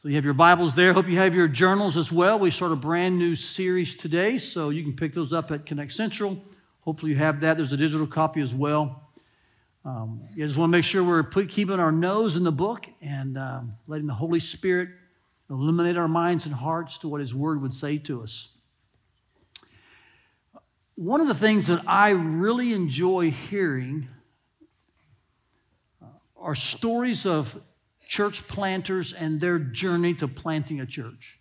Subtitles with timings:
[0.00, 0.92] So you have your Bibles there.
[0.92, 2.38] Hope you have your journals as well.
[2.38, 5.92] We start a brand new series today, so you can pick those up at Connect
[5.92, 6.40] Central.
[6.82, 7.56] Hopefully you have that.
[7.56, 9.10] There's a digital copy as well.
[9.84, 12.86] Um, I just want to make sure we're put, keeping our nose in the book
[13.00, 14.90] and um, letting the Holy Spirit
[15.50, 18.50] illuminate our minds and hearts to what His Word would say to us.
[20.94, 24.06] One of the things that I really enjoy hearing
[26.00, 26.06] uh,
[26.36, 27.60] are stories of
[28.08, 31.38] church planters and their journey to planting a church.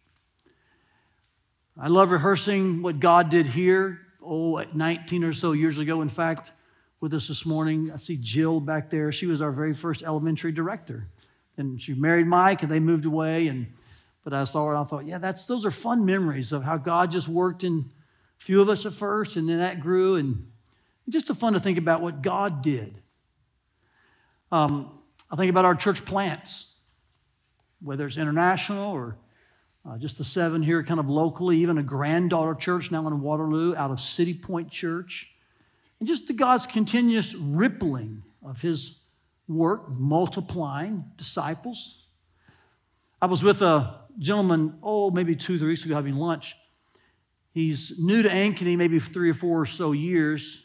[1.80, 6.02] I love rehearsing what God did here, oh, 19 or so years ago.
[6.02, 6.52] In fact,
[7.00, 9.11] with us this morning, I see Jill back there.
[9.14, 11.08] She was our very first elementary director.
[11.56, 13.47] And she married Mike and they moved away.
[13.47, 13.68] And
[14.25, 16.75] but I saw her and I thought, yeah, that's those are fun memories of how
[16.75, 17.89] God just worked in
[18.39, 20.52] a few of us at first, and then that grew, and
[21.08, 23.02] just a fun to think about what God did.
[24.52, 24.96] Um,
[25.30, 26.74] I think about our church plants,
[27.82, 29.18] whether it's international or
[29.88, 33.75] uh, just the seven here, kind of locally, even a granddaughter church now in Waterloo
[33.75, 35.31] out of City Point Church.
[36.00, 39.00] And just the God's continuous rippling of His
[39.47, 42.08] work, multiplying disciples.
[43.22, 46.56] I was with a gentleman, oh, maybe two, three weeks ago having lunch.
[47.53, 50.64] He's new to Ankeny, maybe three or four or so years,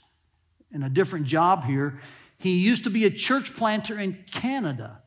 [0.72, 2.00] in a different job here.
[2.42, 5.00] He used to be a church planter in Canada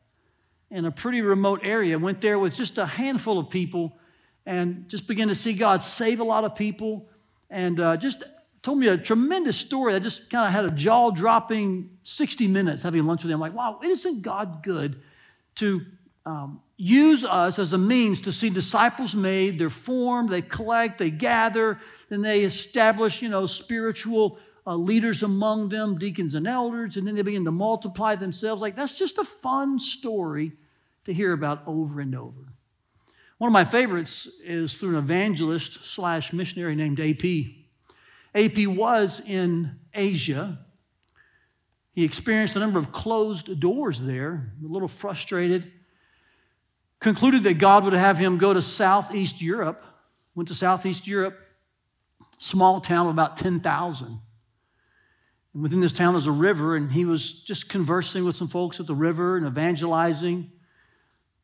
[0.70, 1.98] in a pretty remote area.
[1.98, 3.98] Went there with just a handful of people
[4.46, 7.10] and just began to see God save a lot of people
[7.50, 8.24] and uh, just
[8.62, 9.94] told me a tremendous story.
[9.94, 13.34] I just kind of had a jaw dropping 60 minutes having lunch with him.
[13.34, 14.98] I'm like, wow, isn't God good
[15.56, 15.82] to
[16.24, 19.58] um, use us as a means to see disciples made?
[19.58, 25.68] They're formed, they collect, they gather, and they establish, you know, spiritual uh, leaders among
[25.68, 28.60] them, deacons and elders, and then they begin to multiply themselves.
[28.60, 30.52] Like, that's just a fun story
[31.04, 32.52] to hear about over and over.
[33.38, 37.24] One of my favorites is through an evangelist slash missionary named AP.
[38.34, 40.58] AP was in Asia.
[41.92, 45.70] He experienced a number of closed doors there, a little frustrated.
[46.98, 49.84] Concluded that God would have him go to Southeast Europe.
[50.34, 51.38] Went to Southeast Europe,
[52.38, 54.20] small town of about 10,000.
[55.56, 58.78] And within this town, there's a river, and he was just conversing with some folks
[58.78, 60.50] at the river and evangelizing.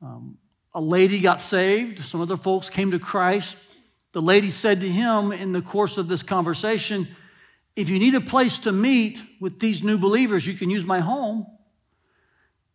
[0.02, 0.36] Um,
[0.74, 1.98] a lady got saved.
[2.00, 3.56] Some other folks came to Christ.
[4.12, 7.08] The lady said to him in the course of this conversation,
[7.74, 11.00] If you need a place to meet with these new believers, you can use my
[11.00, 11.46] home.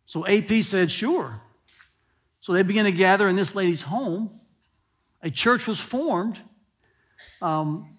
[0.06, 1.40] So AP said, Sure.
[2.40, 4.40] So they began to gather in this lady's home.
[5.22, 6.40] A church was formed.
[7.40, 7.96] Um,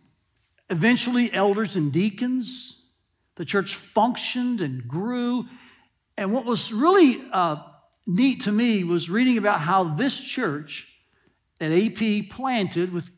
[0.70, 2.79] eventually, elders and deacons
[3.40, 5.46] the church functioned and grew.
[6.18, 7.64] And what was really uh,
[8.06, 10.90] neat to me was reading about how this church
[11.60, 13.10] that AP planted with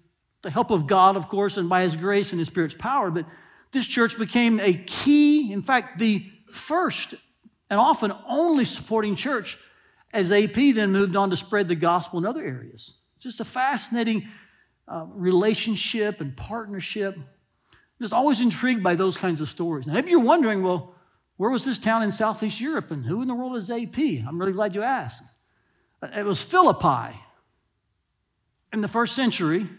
[0.43, 3.25] the help of God, of course, and by His grace and His Spirit's power, but
[3.71, 7.15] this church became a key, in fact, the first
[7.71, 9.57] and often only supporting church
[10.13, 12.93] as AP then moved on to spread the gospel in other areas.
[13.19, 14.27] Just a fascinating
[14.87, 17.17] uh, relationship and partnership
[18.01, 19.85] just always intrigued by those kinds of stories.
[19.85, 20.95] Now, maybe you're wondering, well,
[21.37, 23.97] where was this town in Southeast Europe and who in the world is AP?
[24.27, 25.23] I'm really glad you asked.
[26.01, 27.15] Uh, it was Philippi.
[28.73, 29.69] In the first century,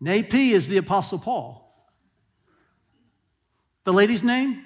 [0.00, 1.62] and AP is the Apostle Paul.
[3.84, 4.64] The lady's name?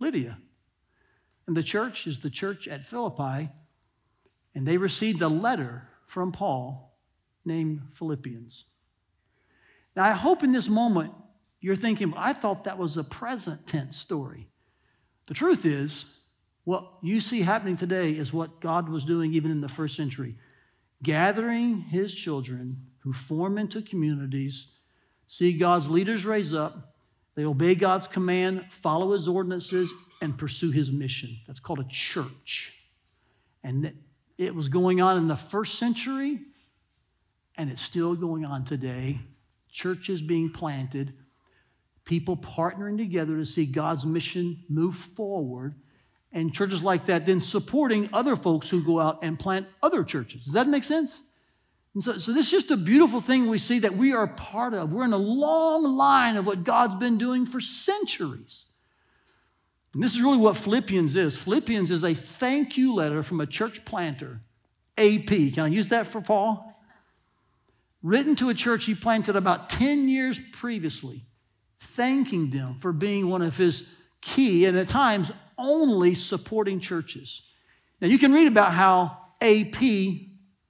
[0.00, 0.38] Lydia.
[1.46, 3.50] And the church is the church at Philippi.
[4.56, 6.98] And they received a letter from Paul
[7.44, 8.64] named Philippians.
[9.94, 11.12] Now, I hope in this moment
[11.66, 14.46] you're thinking, I thought that was a present tense story.
[15.26, 16.04] The truth is,
[16.62, 20.36] what you see happening today is what God was doing even in the first century
[21.02, 24.74] gathering his children who form into communities,
[25.26, 26.94] see God's leaders raise up,
[27.34, 31.36] they obey God's command, follow his ordinances, and pursue his mission.
[31.48, 32.74] That's called a church.
[33.64, 33.92] And
[34.38, 36.42] it was going on in the first century,
[37.56, 39.18] and it's still going on today.
[39.68, 41.12] Churches being planted
[42.06, 45.74] people partnering together to see God's mission move forward,
[46.32, 50.44] and churches like that then supporting other folks who go out and plant other churches.
[50.44, 51.20] Does that make sense?
[51.94, 54.74] And so, so this is just a beautiful thing we see that we are part
[54.74, 54.92] of.
[54.92, 58.66] We're in a long line of what God's been doing for centuries.
[59.94, 61.38] And this is really what Philippians is.
[61.38, 64.40] Philippians is a thank you letter from a church planter,
[64.98, 65.26] AP.
[65.26, 66.74] Can I use that for Paul?
[68.02, 71.24] Written to a church he planted about 10 years previously
[71.78, 73.88] thanking them for being one of his
[74.20, 77.42] key and at times only supporting churches.
[78.00, 79.82] Now, you can read about how AP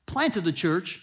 [0.06, 1.00] planted the church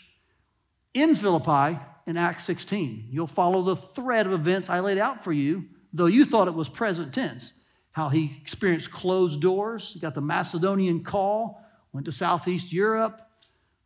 [0.94, 3.07] in Philippi in Acts 16.
[3.09, 6.53] You'll follow the thread of events I laid out for you, though you thought it
[6.53, 7.61] was present tense.
[7.91, 11.61] How he experienced closed doors, got the Macedonian call,
[11.91, 13.21] went to Southeast Europe,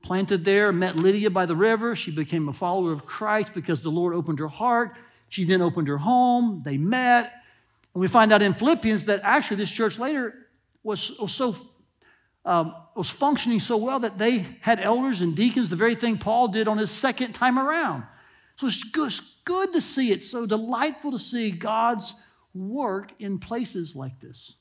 [0.02, 1.96] planted there, met Lydia by the river.
[1.96, 4.96] She became a follower of Christ because the Lord opened her heart.
[5.30, 6.62] She then opened her home.
[6.64, 7.34] They met.
[7.94, 10.48] And we find out in Philippians that actually this church later
[10.84, 11.56] was, was so
[12.48, 16.48] um, was functioning so well that they had elders and deacons, the very thing Paul
[16.48, 18.04] did on his second time around.
[18.56, 20.24] So it's good, it's good to see it.
[20.24, 22.16] So delightful to see God's
[22.54, 24.54] work in places like this.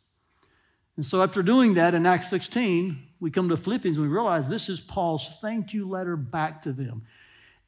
[0.97, 4.49] And so after doing that in Acts 16, we come to Philippians and we realize
[4.49, 7.03] this is Paul's thank you letter back to them.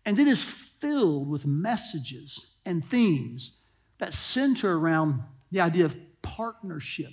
[0.04, 3.52] And it is filled with messages and themes
[3.96, 7.12] that center around the idea of partnership,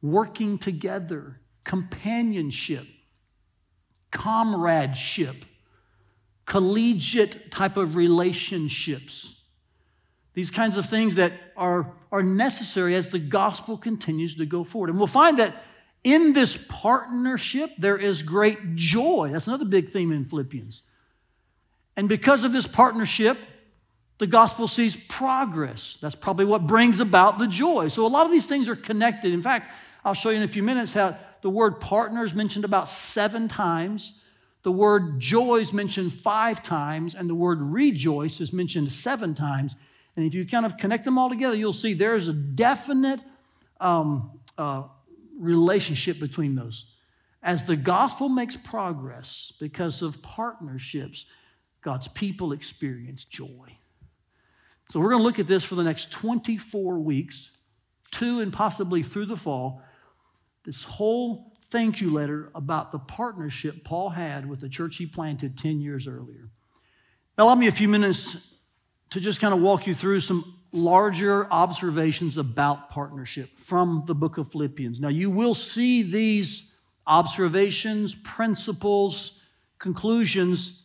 [0.00, 2.86] working together, companionship,
[4.12, 5.44] comradeship,
[6.46, 9.42] collegiate type of relationships.
[10.34, 14.90] These kinds of things that are, are necessary as the gospel continues to go forward.
[14.90, 15.64] And we'll find that
[16.04, 19.30] in this partnership, there is great joy.
[19.32, 20.82] That's another big theme in Philippians.
[21.96, 23.38] And because of this partnership,
[24.18, 25.98] the gospel sees progress.
[26.00, 27.88] That's probably what brings about the joy.
[27.88, 29.32] So a lot of these things are connected.
[29.32, 29.70] In fact,
[30.04, 33.46] I'll show you in a few minutes how the word partner is mentioned about seven
[33.46, 34.14] times.
[34.62, 39.76] The word joy is mentioned five times, and the word rejoice is mentioned seven times.
[40.16, 43.20] And if you kind of connect them all together, you'll see there's a definite
[43.80, 44.84] um, uh,
[45.38, 46.86] relationship between those.
[47.42, 51.26] As the gospel makes progress because of partnerships,
[51.82, 53.78] God's people experience joy.
[54.88, 57.50] So we're going to look at this for the next 24 weeks,
[58.10, 59.82] two and possibly through the fall
[60.66, 65.56] this whole thank you letter about the partnership Paul had with the church he planted
[65.56, 66.50] 10 years earlier.
[67.38, 68.36] Now, allow me a few minutes
[69.10, 74.38] to just kind of walk you through some larger observations about partnership from the book
[74.38, 75.00] of Philippians.
[75.00, 76.74] Now, you will see these
[77.06, 79.40] observations, principles,
[79.78, 80.82] conclusions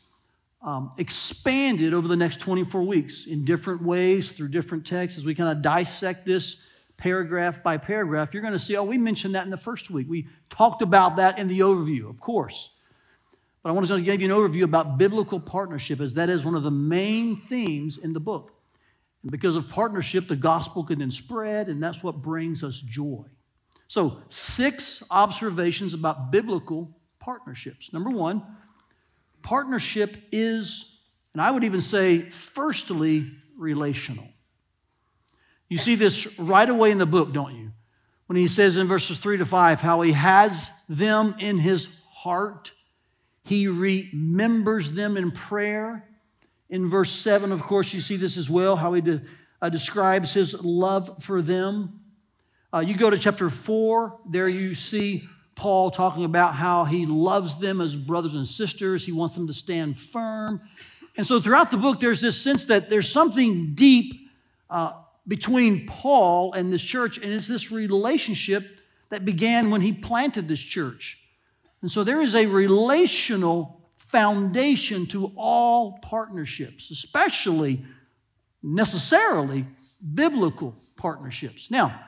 [0.64, 5.34] um, expanded over the next 24 weeks in different ways through different texts as we
[5.34, 6.58] kind of dissect this
[6.98, 10.08] paragraph by paragraph, you're going to see, oh, we mentioned that in the first week.
[10.08, 12.70] We talked about that in the overview, of course.
[13.64, 16.56] But I want to give you an overview about biblical partnership, as that is one
[16.56, 18.54] of the main themes in the book.
[19.24, 23.26] And because of partnership, the gospel can then spread, and that's what brings us joy.
[23.88, 27.92] So, six observations about biblical partnerships.
[27.92, 28.44] Number one,
[29.42, 30.98] partnership is,
[31.34, 34.28] and I would even say, firstly, relational.
[35.70, 37.72] You see this right away in the book, don't you?
[38.28, 42.72] When he says in verses three to five how he has them in his heart,
[43.44, 46.08] he remembers them in prayer.
[46.70, 49.22] In verse seven, of course, you see this as well, how he de-
[49.62, 52.00] uh, describes his love for them.
[52.74, 55.28] Uh, you go to chapter four, there you see
[55.62, 59.06] Paul talking about how he loves them as brothers and sisters.
[59.06, 60.60] He wants them to stand firm.
[61.16, 64.28] And so throughout the book, there's this sense that there's something deep
[64.72, 64.94] uh,
[65.28, 68.80] between Paul and this church, and it's this relationship
[69.10, 71.20] that began when he planted this church.
[71.84, 77.86] And so there is a relational foundation to all partnerships, especially
[78.64, 79.68] necessarily
[80.16, 81.70] biblical partnerships.
[81.70, 82.02] Now,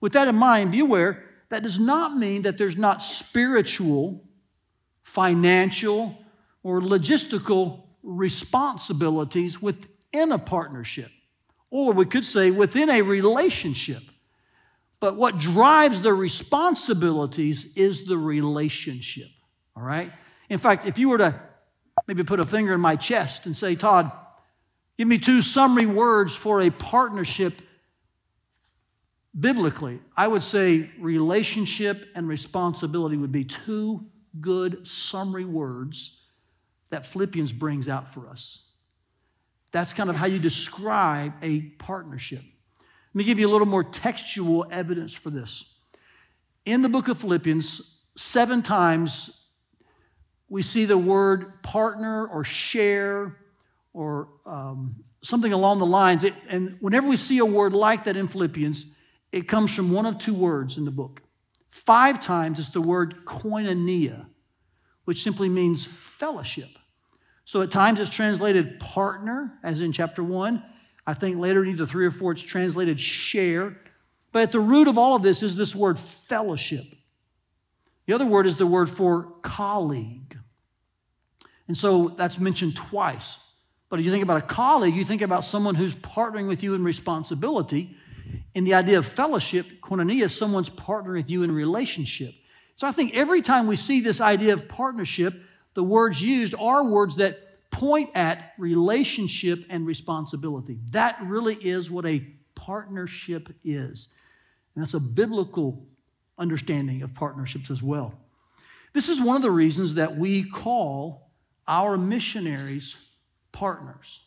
[0.00, 4.24] with that in mind, be aware that does not mean that there's not spiritual,
[5.02, 6.18] financial,
[6.62, 11.10] or logistical responsibilities within a partnership.
[11.70, 14.02] Or we could say within a relationship.
[14.98, 19.28] But what drives the responsibilities is the relationship.
[19.76, 20.10] All right?
[20.48, 21.40] In fact, if you were to
[22.06, 24.10] maybe put a finger in my chest and say, Todd,
[24.96, 27.60] give me two summary words for a partnership
[29.38, 34.06] biblically, I would say relationship and responsibility would be two
[34.40, 36.22] good summary words
[36.90, 38.64] that Philippians brings out for us.
[39.72, 42.42] That's kind of how you describe a partnership.
[42.42, 45.64] Let me give you a little more textual evidence for this.
[46.64, 49.46] In the book of Philippians, seven times
[50.48, 53.36] we see the word partner or share
[53.92, 56.24] or um, something along the lines.
[56.24, 58.86] It, and whenever we see a word like that in Philippians,
[59.32, 61.22] it comes from one of two words in the book.
[61.70, 64.26] Five times it's the word koinonia,
[65.04, 66.70] which simply means fellowship.
[67.44, 70.62] So at times it's translated partner, as in chapter one.
[71.06, 73.80] I think later in either three or four it's translated share.
[74.32, 76.84] But at the root of all of this is this word fellowship.
[78.06, 80.38] The other word is the word for colleague
[81.68, 83.38] And so that's mentioned twice.
[83.88, 86.74] But if you think about a colleague, you think about someone who's partnering with you
[86.74, 87.96] in responsibility.
[88.54, 92.34] In the idea of fellowship, koinonia, is someone's partnering with you in relationship.
[92.76, 95.34] So I think every time we see this idea of partnership,
[95.74, 100.78] the words used are words that point at relationship and responsibility.
[100.90, 104.08] That really is what a partnership is.
[104.74, 105.86] And that's a biblical
[106.38, 108.14] understanding of partnerships as well.
[108.92, 111.30] This is one of the reasons that we call
[111.68, 112.96] our missionaries
[113.52, 114.22] partners.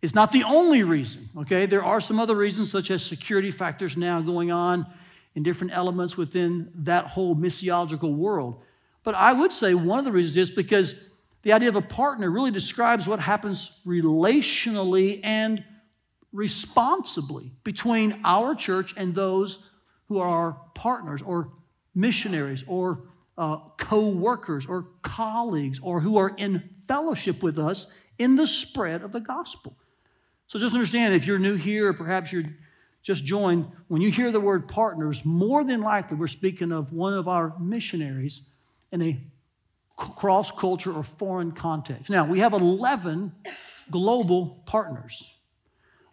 [0.00, 1.66] It's not the only reason, okay?
[1.66, 4.86] There are some other reasons, such as security factors now going on
[5.34, 8.62] in different elements within that whole missiological world.
[9.02, 10.94] But I would say one of the reasons is because
[11.42, 15.64] the idea of a partner really describes what happens relationally and
[16.32, 19.70] responsibly between our church and those
[20.08, 21.52] who are our partners or
[21.94, 23.04] missionaries or
[23.36, 27.86] uh, co workers or colleagues or who are in fellowship with us
[28.18, 29.76] in the spread of the gospel.
[30.48, 32.44] So just understand if you're new here or perhaps you're
[33.02, 37.14] just joined, when you hear the word partners, more than likely we're speaking of one
[37.14, 38.42] of our missionaries
[38.90, 39.20] in a
[39.96, 42.08] cross culture or foreign context.
[42.08, 43.32] Now, we have 11
[43.90, 45.34] global partners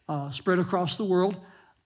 [0.10, 1.38] uh, spread across the world.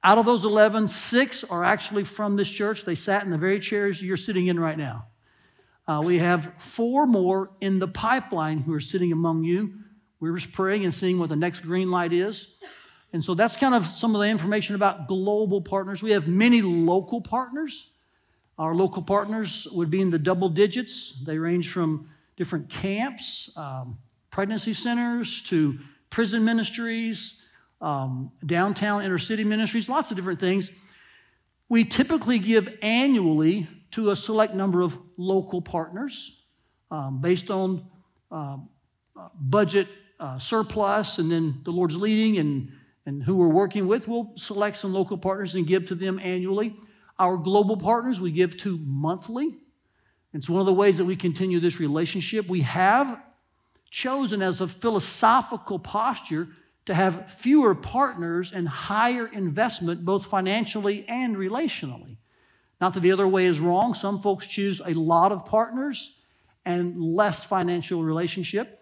[0.04, 2.84] Out of those 11, six are actually from this church.
[2.84, 5.06] They sat in the very chairs you're sitting in right now.
[5.88, 9.74] Uh, we have four more in the pipeline who are sitting among you.
[10.20, 12.50] We're just praying and seeing what the next green light is.
[13.14, 16.04] And so that's kind of some of the information about global partners.
[16.04, 17.90] We have many local partners.
[18.58, 21.20] Our local partners would be in the double digits.
[21.24, 23.98] They range from different camps, um,
[24.30, 27.42] pregnancy centers, to prison ministries,
[27.82, 30.72] um, downtown inner city ministries, lots of different things.
[31.70, 36.44] We typically give annually to a select number of local partners
[36.92, 37.86] um, based on
[38.32, 38.58] uh,
[39.40, 39.88] budget
[40.20, 42.72] uh, surplus and then the Lord's leading and,
[43.06, 44.08] and who we're working with.
[44.08, 46.76] We'll select some local partners and give to them annually.
[47.18, 49.58] Our global partners we give to monthly.
[50.34, 52.48] It's one of the ways that we continue this relationship.
[52.48, 53.22] We have
[53.90, 56.50] chosen as a philosophical posture
[56.86, 62.18] to have fewer partners and higher investment, both financially and relationally.
[62.80, 63.94] Not that the other way is wrong.
[63.94, 66.18] Some folks choose a lot of partners
[66.66, 68.79] and less financial relationship.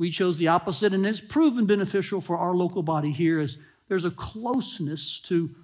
[0.00, 4.06] We chose the opposite, and it's proven beneficial for our local body here as there's
[4.06, 5.54] a closeness to,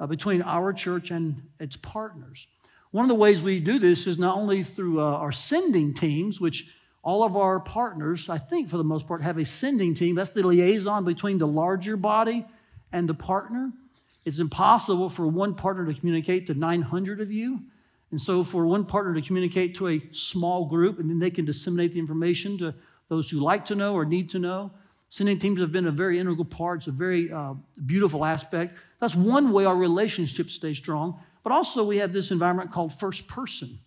[0.00, 2.48] uh, between our church and its partners.
[2.90, 6.40] One of the ways we do this is not only through uh, our sending teams,
[6.40, 6.74] which
[7.04, 10.16] all of our partners, I think for the most part, have a sending team.
[10.16, 12.46] That's the liaison between the larger body
[12.90, 13.70] and the partner.
[14.24, 17.60] It's impossible for one partner to communicate to 900 of you.
[18.10, 21.44] And so, for one partner to communicate to a small group, and then they can
[21.44, 22.74] disseminate the information to
[23.14, 24.70] those who like to know or need to know.
[25.08, 26.80] Sending teams have been a very integral part.
[26.80, 27.54] It's a very uh,
[27.86, 28.76] beautiful aspect.
[29.00, 31.20] That's one way our relationships stay strong.
[31.42, 33.78] But also, we have this environment called first person.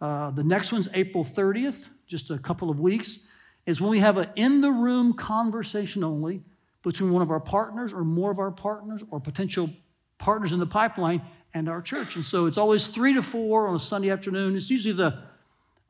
[0.00, 3.26] Uh, the next one's April 30th just a couple of weeks,
[3.66, 6.42] is when we have an in the room conversation only
[6.82, 9.70] between one of our partners or more of our partners or potential
[10.18, 11.20] partners in the pipeline
[11.52, 12.14] and our church.
[12.14, 14.56] And so it's always three to four on a Sunday afternoon.
[14.56, 15.08] It's usually the,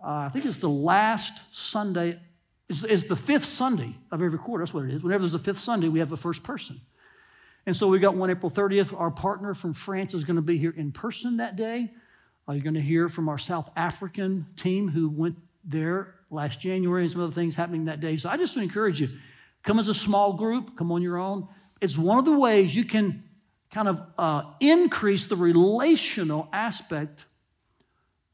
[0.02, 2.18] uh, I think it's the last Sunday,
[2.68, 4.64] it's, it's the fifth Sunday of every quarter.
[4.64, 5.02] That's what it is.
[5.02, 6.80] Whenever there's a fifth Sunday, we have the first person.
[7.64, 8.98] And so we got one April 30th.
[8.98, 11.92] Our partner from France is going to be here in person that day.
[12.48, 17.02] Uh, you're going to hear from our South African team who went there last January
[17.02, 18.16] and some other things happening that day.
[18.16, 19.10] So I just encourage you
[19.62, 21.48] come as a small group, come on your own.
[21.80, 23.24] It's one of the ways you can
[23.70, 27.26] kind of uh, increase the relational aspect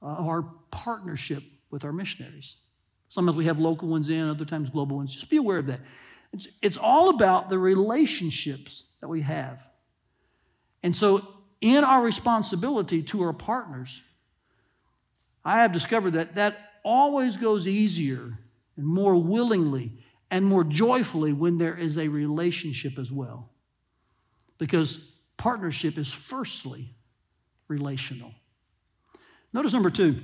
[0.03, 2.57] of our partnership with our missionaries.
[3.13, 5.13] Sometimes we have local ones in, other times global ones.
[5.13, 5.81] Just be aware of that.
[6.33, 9.69] It's, it's all about the relationships that we have.
[10.83, 11.29] And so,
[11.61, 14.01] in our responsibility to our partners,
[15.45, 18.39] I have discovered that that always goes easier
[18.79, 19.93] and more willingly
[20.31, 23.51] and more joyfully when there is a relationship as well.
[24.57, 26.95] Because partnership is firstly
[27.69, 28.33] relational.
[29.53, 30.19] Notice number two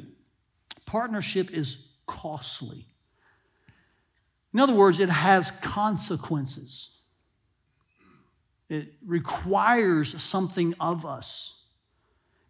[0.87, 2.89] partnership is costly.
[4.53, 6.91] In other words, it has consequences.
[8.69, 11.55] It requires something of us.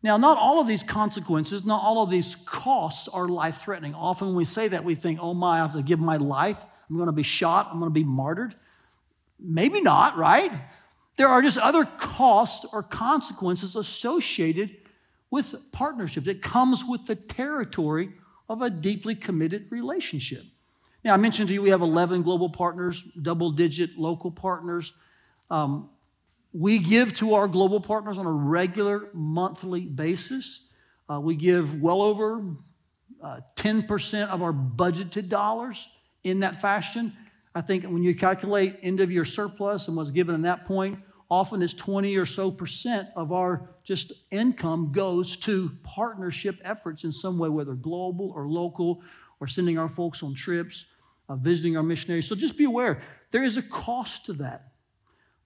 [0.02, 3.94] Now, not all of these consequences, not all of these costs are life threatening.
[3.94, 6.56] Often when we say that, we think, oh my, I have to give my life.
[6.88, 7.68] I'm going to be shot.
[7.70, 8.54] I'm going to be martyred.
[9.38, 10.52] Maybe not, right?
[11.16, 14.76] There are just other costs or consequences associated
[15.30, 16.28] with partnerships.
[16.28, 18.12] It comes with the territory
[18.48, 20.44] of a deeply committed relationship.
[21.04, 24.92] Now, I mentioned to you we have 11 global partners, double digit local partners.
[25.50, 25.90] Um,
[26.52, 30.64] we give to our global partners on a regular monthly basis.
[31.10, 32.42] Uh, we give well over
[33.22, 35.88] uh, 10% of our budgeted dollars
[36.24, 37.12] in that fashion.
[37.54, 40.98] I think when you calculate end of year surplus and what's given in that point,
[41.30, 47.12] often it's 20 or so percent of our just income goes to partnership efforts in
[47.12, 49.02] some way, whether global or local,
[49.40, 50.86] or sending our folks on trips,
[51.28, 52.26] uh, visiting our missionaries.
[52.26, 54.72] So just be aware, there is a cost to that.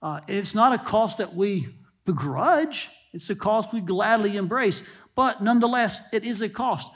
[0.00, 1.68] Uh, it's not a cost that we
[2.04, 4.82] begrudge, it's a cost we gladly embrace.
[5.14, 6.90] But nonetheless, it is a cost.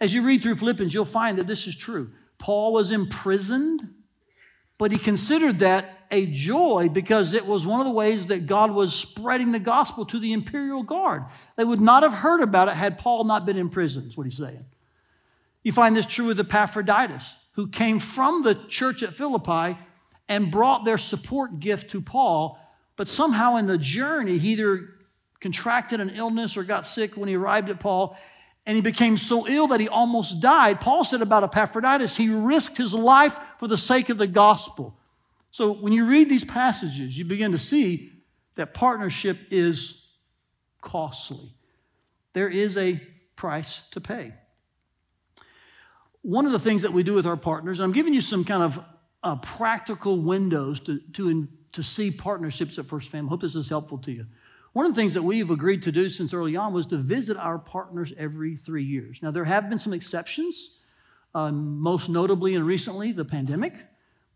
[0.00, 2.10] As you read through Philippians, you'll find that this is true.
[2.38, 3.80] Paul was imprisoned,
[4.82, 8.72] but he considered that a joy because it was one of the ways that God
[8.72, 11.22] was spreading the gospel to the imperial guard.
[11.54, 14.24] They would not have heard about it had Paul not been in prison, is what
[14.24, 14.64] he's saying.
[15.62, 19.78] You find this true with Epaphroditus, who came from the church at Philippi
[20.28, 22.58] and brought their support gift to Paul,
[22.96, 24.88] but somehow in the journey, he either
[25.38, 28.16] contracted an illness or got sick when he arrived at Paul,
[28.66, 30.80] and he became so ill that he almost died.
[30.80, 34.96] Paul said about Epaphroditus, he risked his life for the sake of the gospel.
[35.50, 38.12] So when you read these passages, you begin to see
[38.54, 40.06] that partnership is
[40.80, 41.52] costly.
[42.32, 43.00] There is a
[43.36, 44.34] price to pay.
[46.22, 48.62] One of the things that we do with our partners, I'm giving you some kind
[48.62, 48.84] of
[49.24, 53.28] uh, practical windows to, to, to see partnerships at First Family.
[53.28, 54.26] Hope this is helpful to you.
[54.72, 57.36] One of the things that we've agreed to do since early on was to visit
[57.36, 59.18] our partners every three years.
[59.20, 60.80] Now, there have been some exceptions,
[61.34, 63.74] um, most notably and recently the pandemic,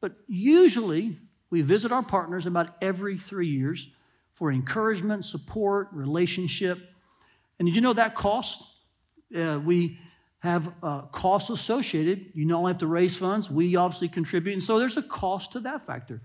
[0.00, 3.88] but usually we visit our partners about every three years
[4.34, 6.78] for encouragement, support, relationship.
[7.58, 8.62] And did you know that cost?
[9.34, 9.98] Uh, we
[10.40, 12.26] have uh, costs associated.
[12.34, 14.52] You don't have to raise funds, we obviously contribute.
[14.52, 16.20] And so there's a cost to that factor.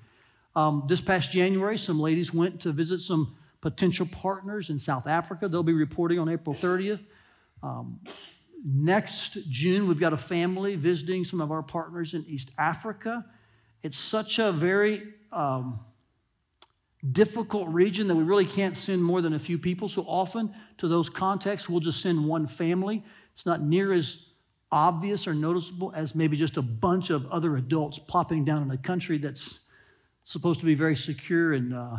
[0.53, 5.47] Um, this past January, some ladies went to visit some potential partners in South Africa.
[5.47, 7.05] They'll be reporting on April 30th.
[7.63, 7.99] Um,
[8.65, 13.25] next June, we've got a family visiting some of our partners in East Africa.
[13.83, 15.79] It's such a very um,
[17.09, 19.87] difficult region that we really can't send more than a few people.
[19.87, 23.03] So often, to those contexts, we'll just send one family.
[23.33, 24.25] It's not near as
[24.71, 28.77] obvious or noticeable as maybe just a bunch of other adults plopping down in a
[28.77, 29.59] country that's
[30.23, 31.97] supposed to be very secure and uh,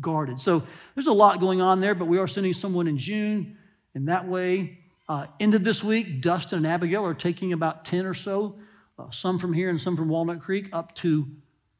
[0.00, 0.38] guarded.
[0.38, 0.62] So
[0.94, 3.56] there's a lot going on there, but we are sending someone in June
[3.94, 4.78] in that way.
[5.08, 8.58] Uh, end of this week, Dustin and Abigail are taking about 10 or so,
[8.98, 11.26] uh, some from here and some from Walnut Creek, up to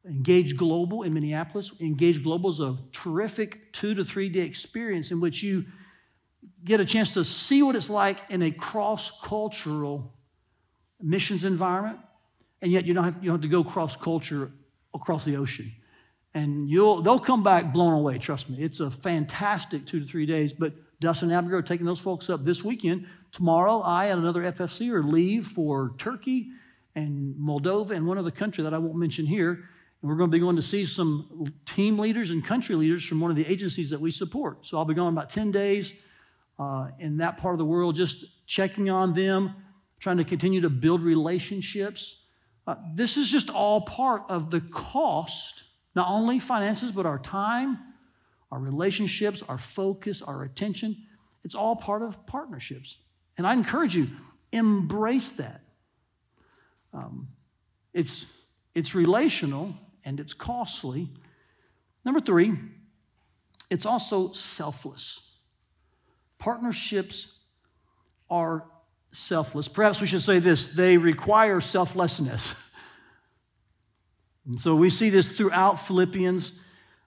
[0.05, 1.71] Engage Global in Minneapolis.
[1.79, 5.65] Engage Global is a terrific two to three day experience in which you
[6.65, 10.13] get a chance to see what it's like in a cross cultural
[11.01, 11.99] missions environment,
[12.61, 14.51] and yet you don't have, you don't have to go cross culture
[14.93, 15.71] across the ocean
[16.33, 18.17] and you'll they'll come back blown away.
[18.17, 20.53] Trust me, it's a fantastic two to three days.
[20.53, 23.07] But Dustin and Abigail are taking those folks up this weekend.
[23.31, 26.49] Tomorrow, I and another FFC are leave for Turkey
[26.95, 29.51] and Moldova and one other country that I won't mention here.
[30.01, 33.19] And we're going to be going to see some team leaders and country leaders from
[33.19, 34.65] one of the agencies that we support.
[34.67, 35.93] So I'll be going about 10 days
[36.59, 39.55] uh, in that part of the world, just checking on them,
[39.99, 42.17] trying to continue to build relationships.
[42.67, 45.63] Uh, this is just all part of the cost
[45.95, 47.79] not only finances, but our time,
[48.51, 50.97] our relationships, our focus, our attention.
[51.43, 52.97] It's all part of partnerships.
[53.37, 54.09] And I encourage you,
[54.51, 55.61] embrace that.
[56.93, 57.29] Um,
[57.93, 58.31] it's,
[58.75, 59.75] it's relational
[60.05, 61.09] and it's costly.
[62.05, 62.53] Number three,
[63.69, 65.37] it's also selfless.
[66.37, 67.39] Partnerships
[68.29, 68.65] are
[69.11, 69.67] selfless.
[69.67, 72.55] Perhaps we should say this they require selflessness.
[74.45, 76.59] And so we see this throughout Philippians.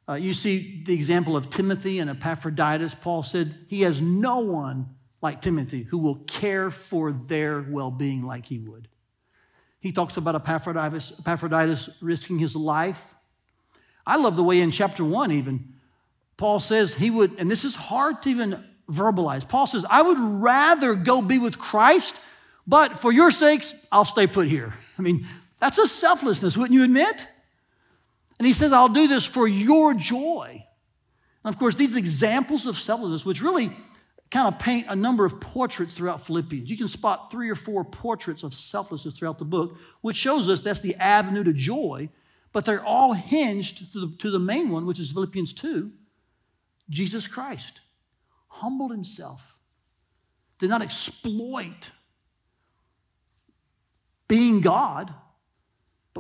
[0.09, 2.95] Uh, you see the example of Timothy and Epaphroditus.
[2.95, 8.25] Paul said he has no one like Timothy who will care for their well being
[8.25, 8.89] like he would.
[9.81, 13.15] He talks about Epaphroditus, Epaphroditus risking his life.
[14.07, 15.75] I love the way in chapter one, even,
[16.37, 19.49] Paul says he would, and this is hard to even verbalize.
[19.49, 22.21] Paul says, I would rather go be with Christ,
[22.67, 24.75] but for your sakes, I'll stay put here.
[24.99, 25.27] I mean,
[25.59, 27.29] that's a selflessness, wouldn't you admit?
[28.39, 30.65] And he says, I'll do this for your joy.
[31.45, 33.75] And of course, these examples of selflessness, which really
[34.31, 36.69] kind of paint a number of portraits throughout Philippians.
[36.69, 40.61] You can spot three or four portraits of selflessness throughout the book, which shows us
[40.61, 42.11] that's the avenue to joy,
[42.53, 45.93] but they're all hinged to the, to the main one, which is Philippians 2
[46.89, 47.81] Jesus Christ.
[48.49, 49.59] Humbled himself,
[50.59, 51.91] did not exploit
[54.29, 55.15] being God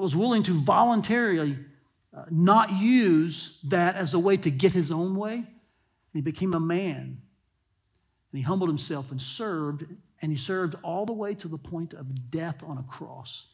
[0.00, 1.58] was willing to voluntarily
[2.16, 5.34] uh, not use that as a way to get his own way.
[5.34, 5.44] And
[6.12, 7.20] he became a man.
[8.32, 9.86] And he humbled himself and served,
[10.20, 13.46] and he served all the way to the point of death on a cross.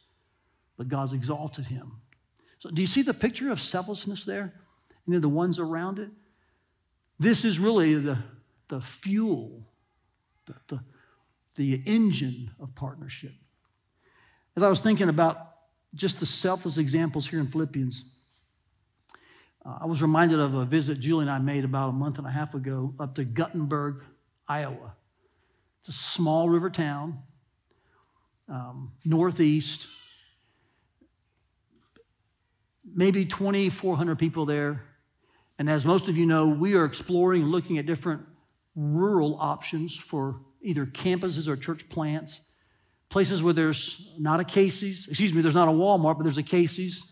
[0.77, 2.01] But God's exalted him.
[2.59, 4.53] So, do you see the picture of selflessness there?
[5.05, 6.09] And then the ones around it?
[7.19, 8.17] This is really the,
[8.69, 9.67] the fuel,
[10.45, 10.79] the, the,
[11.55, 13.33] the engine of partnership.
[14.55, 15.52] As I was thinking about
[15.95, 18.11] just the selfless examples here in Philippians,
[19.65, 22.27] uh, I was reminded of a visit Julie and I made about a month and
[22.27, 24.03] a half ago up to Guttenberg,
[24.47, 24.95] Iowa.
[25.79, 27.19] It's a small river town,
[28.49, 29.87] um, northeast,
[32.85, 34.83] maybe 2,400 people there.
[35.57, 38.21] And as most of you know, we are exploring and looking at different
[38.75, 42.41] rural options for either campuses or church plants,
[43.13, 46.43] places where there's not a Casey's, excuse me, there's not a Walmart, but there's a
[46.43, 47.05] Casey's.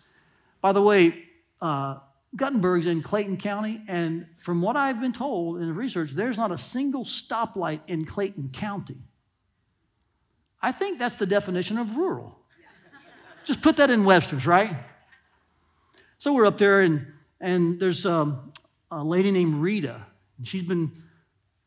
[0.59, 1.25] By the way,
[1.61, 1.99] uh,
[2.35, 6.51] Guttenberg's in Clayton County, and from what I've been told in the research, there's not
[6.51, 8.97] a single stoplight in Clayton County.
[10.59, 12.35] I think that's the definition of rural.
[13.45, 14.75] Just put that in Webster's, right?
[16.17, 18.51] So we're up there, and, and there's um,
[18.89, 20.03] a lady named Rita,
[20.39, 20.93] and she's been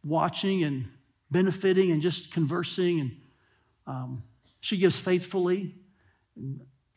[0.02, 0.88] watching and
[1.30, 3.12] benefiting and just conversing, and
[3.86, 4.22] um,
[4.60, 5.74] she gives faithfully.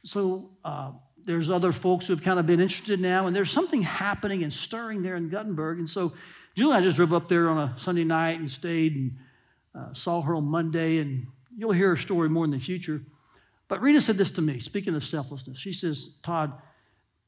[0.04, 0.92] So uh,
[1.26, 4.54] there's other folks who have kind of been interested now, and there's something happening and
[4.54, 5.80] stirring there in Guttenberg.
[5.80, 6.14] And so
[6.56, 9.18] Julie and I just drove up there on a Sunday night and stayed and
[9.76, 13.02] uh, saw her on Monday, and you'll hear her story more in the future.
[13.68, 15.60] But Rita said this to me, speaking of selflessness.
[15.60, 16.54] She says, Todd,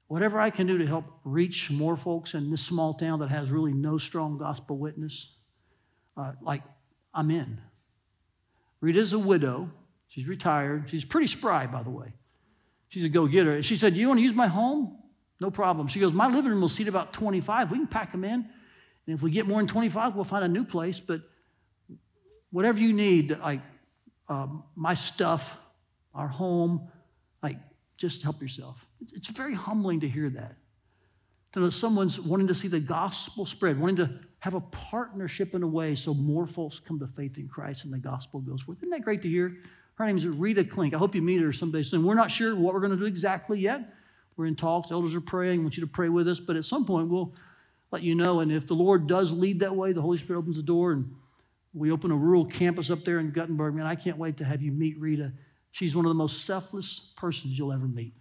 [0.08, 3.52] whatever I can do to help reach more folks in this small town that has
[3.52, 5.34] really no strong gospel witness,
[6.17, 6.63] uh, like
[7.13, 7.62] I'm in.
[8.82, 9.72] Rita's a widow.
[10.08, 10.89] She's retired.
[10.89, 12.13] She's pretty spry, by the way.
[12.88, 13.56] She's a go getter.
[13.56, 14.98] And she said, Do you want to use my home?
[15.39, 15.88] No problem.
[15.88, 17.72] She goes, My living room will seat about 25.
[17.72, 18.34] We can pack them in.
[19.06, 21.00] And if we get more than 25, we'll find a new place.
[21.00, 21.22] But
[22.52, 23.62] whatever you need, like
[24.28, 25.58] um, my stuff,
[26.13, 26.89] our home,
[27.42, 27.58] like
[27.98, 28.88] just help yourself.
[29.13, 30.56] It's very humbling to hear that.
[31.54, 35.63] To know someone's wanting to see the gospel spread, wanting to have a partnership in
[35.63, 38.78] a way so more folks come to faith in Christ and the gospel goes forth.
[38.80, 39.58] Isn't that great to hear?
[39.95, 40.93] Her name is Rita Klink.
[40.93, 42.06] I hope you meet her someday soon.
[42.06, 43.93] We're not sure what we're going to do exactly yet.
[44.38, 44.91] We're in talks.
[44.91, 45.60] Elders are praying.
[45.60, 46.39] I want you to pray with us.
[46.39, 47.34] But at some point, we'll
[47.91, 48.39] let you know.
[48.39, 51.13] And if the Lord does lead that way, the Holy Spirit opens the door and
[51.73, 53.75] we open a rural campus up there in Guttenberg.
[53.75, 55.34] Man, I can't wait to have you meet Rita.
[55.71, 58.13] She's one of the most selfless persons you'll ever meet.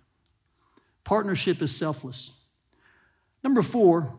[1.04, 2.32] Partnership is selfless.
[3.42, 4.18] Number four,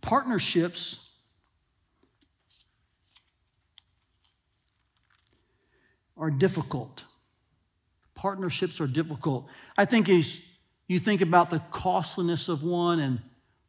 [0.00, 1.10] partnerships
[6.16, 7.04] are difficult.
[8.14, 9.46] Partnerships are difficult.
[9.78, 10.40] I think as
[10.86, 13.20] you think about the costliness of one and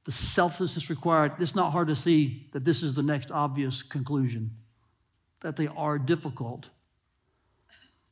[0.03, 4.51] the selflessness required, it's not hard to see that this is the next obvious conclusion
[5.41, 6.69] that they are difficult.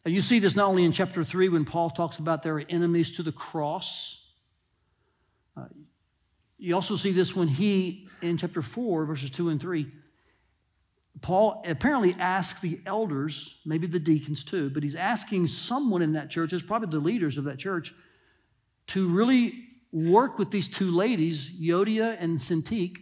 [0.05, 3.11] And you see this not only in chapter 3 when Paul talks about their enemies
[3.11, 4.27] to the cross.
[5.57, 5.65] Uh,
[6.57, 9.87] you also see this when he, in chapter 4, verses 2 and 3,
[11.21, 16.29] Paul apparently asks the elders, maybe the deacons too, but he's asking someone in that
[16.29, 17.93] church, it's probably the leaders of that church,
[18.87, 23.01] to really work with these two ladies, Euodia and Syntyche,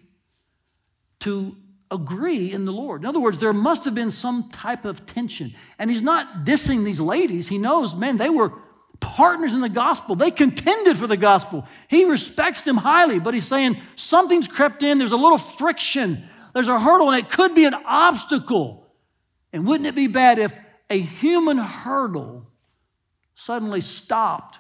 [1.19, 1.56] to
[1.91, 3.01] agree in the Lord.
[3.01, 5.53] In other words, there must have been some type of tension.
[5.80, 7.47] And he's not dissing these ladies.
[7.47, 8.51] He knows, man, they were
[8.99, 10.15] partners in the gospel.
[10.15, 11.67] They contended for the gospel.
[11.88, 14.97] He respects them highly, but he's saying something's crept in.
[14.97, 18.88] There's a little friction, there's a hurdle, and it could be an obstacle.
[19.53, 20.57] And wouldn't it be bad if
[20.89, 22.47] a human hurdle
[23.36, 24.60] suddenly stopped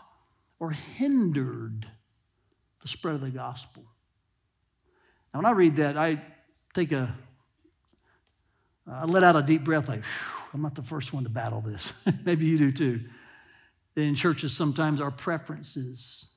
[0.59, 1.87] or hindered
[2.81, 3.83] the spread of the gospel?
[5.33, 6.21] Now, when I read that, I
[6.73, 7.15] take a,
[8.89, 10.03] I let out a deep breath, like,
[10.53, 11.93] I'm not the first one to battle this.
[12.25, 13.01] Maybe you do too.
[13.97, 16.29] In churches, sometimes our preferences,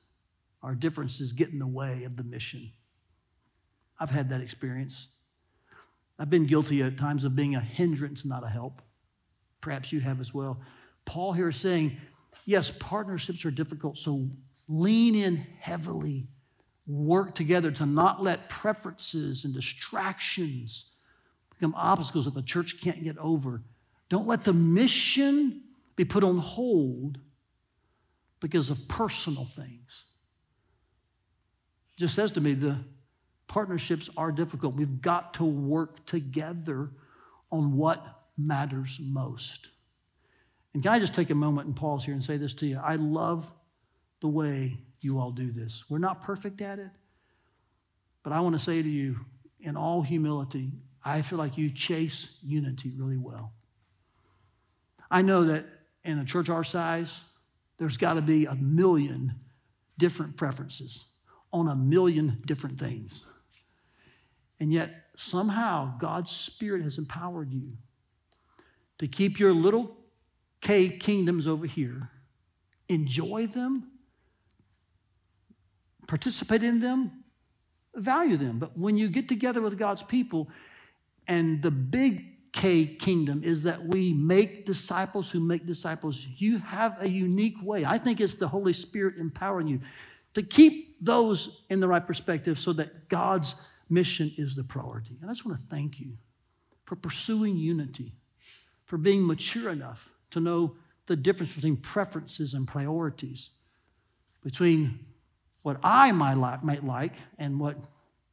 [0.63, 2.71] our differences get in the way of the mission.
[3.99, 5.09] I've had that experience.
[6.17, 8.81] I've been guilty at times of being a hindrance, not a help.
[9.61, 10.59] Perhaps you have as well.
[11.05, 11.97] Paul here is saying,
[12.45, 14.31] yes, partnerships are difficult, so
[14.67, 16.29] lean in heavily
[16.87, 20.85] work together to not let preferences and distractions
[21.51, 23.61] become obstacles that the church can't get over.
[24.09, 25.61] Don't let the mission
[25.95, 27.19] be put on hold
[28.41, 30.05] because of personal things.
[31.97, 32.79] Just says to me the
[33.47, 34.75] partnerships are difficult.
[34.75, 36.89] We've got to work together
[37.51, 38.03] on what
[38.37, 39.69] matters most.
[40.73, 42.79] And can I just take a moment and pause here and say this to you?
[42.83, 43.51] I love
[44.21, 45.85] the way you all do this.
[45.89, 46.91] We're not perfect at it,
[48.23, 49.25] but I want to say to you,
[49.59, 50.71] in all humility,
[51.03, 53.53] I feel like you chase unity really well.
[55.09, 55.65] I know that
[56.03, 57.21] in a church our size,
[57.81, 59.39] there's got to be a million
[59.97, 61.05] different preferences
[61.51, 63.25] on a million different things.
[64.59, 67.77] And yet, somehow, God's Spirit has empowered you
[68.99, 69.97] to keep your little
[70.61, 72.11] K kingdoms over here,
[72.87, 73.87] enjoy them,
[76.05, 77.23] participate in them,
[77.95, 78.59] value them.
[78.59, 80.51] But when you get together with God's people,
[81.27, 86.27] and the big K kingdom is that we make disciples who make disciples.
[86.37, 87.85] You have a unique way.
[87.85, 89.79] I think it's the Holy Spirit empowering you
[90.33, 93.55] to keep those in the right perspective so that God's
[93.89, 95.17] mission is the priority.
[95.21, 96.17] And I just want to thank you
[96.85, 98.13] for pursuing unity,
[98.85, 100.75] for being mature enough to know
[101.07, 103.49] the difference between preferences and priorities,
[104.43, 104.99] between
[105.61, 107.77] what I might like, might like and what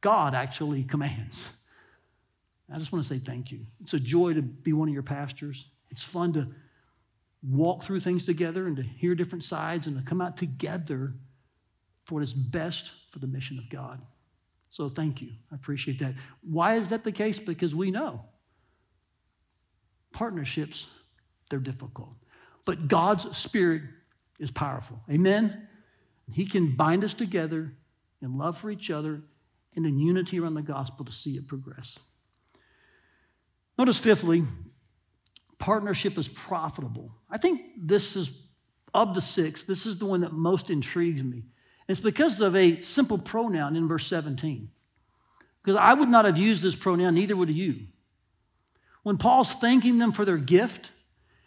[0.01, 1.51] God actually commands.
[2.71, 3.65] I just want to say thank you.
[3.81, 5.65] It's a joy to be one of your pastors.
[5.89, 6.47] It's fun to
[7.41, 11.13] walk through things together and to hear different sides and to come out together
[12.05, 14.01] for what is best for the mission of God.
[14.69, 15.31] So thank you.
[15.51, 16.13] I appreciate that.
[16.41, 17.39] Why is that the case?
[17.39, 18.25] Because we know
[20.11, 20.87] partnerships,
[21.49, 22.13] they're difficult.
[22.65, 23.83] But God's Spirit
[24.39, 25.01] is powerful.
[25.09, 25.67] Amen?
[26.31, 27.73] He can bind us together
[28.21, 29.21] in love for each other
[29.75, 31.99] and in unity around the gospel to see it progress.
[33.79, 34.43] Notice, fifthly,
[35.57, 37.13] partnership is profitable.
[37.31, 38.29] I think this is,
[38.93, 41.45] of the six, this is the one that most intrigues me.
[41.87, 44.69] It's because of a simple pronoun in verse 17.
[45.63, 47.87] Because I would not have used this pronoun, neither would you.
[49.03, 50.91] When Paul's thanking them for their gift,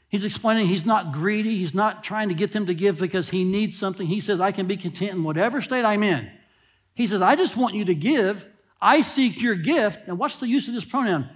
[0.08, 1.58] he's explaining he's not greedy.
[1.58, 4.06] He's not trying to get them to give because he needs something.
[4.06, 6.30] He says, I can be content in whatever state I'm in.
[6.94, 8.46] He says, I just want you to give.
[8.80, 10.08] I seek your gift.
[10.08, 11.28] And what's the use of this pronoun?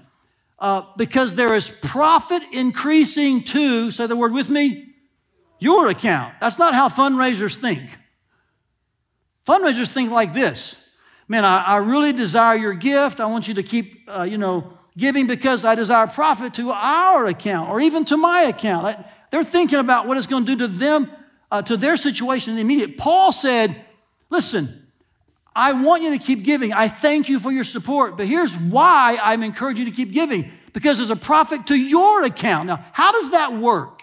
[0.58, 4.94] Uh, because there is profit increasing to, say the word with me,
[5.58, 6.34] your account.
[6.40, 7.98] That's not how fundraisers think.
[9.46, 10.76] Fundraisers think like this
[11.28, 13.20] Man, I, I really desire your gift.
[13.20, 17.26] I want you to keep, uh, you know, giving because I desire profit to our
[17.26, 18.86] account or even to my account.
[18.86, 21.10] I, they're thinking about what it's going to do to them,
[21.50, 22.96] uh, to their situation in the immediate.
[22.96, 23.84] Paul said,
[24.30, 24.85] Listen,
[25.56, 26.74] I want you to keep giving.
[26.74, 28.18] I thank you for your support.
[28.18, 32.24] But here's why I'm encouraging you to keep giving because there's a profit to your
[32.24, 32.66] account.
[32.66, 34.02] Now, how does that work?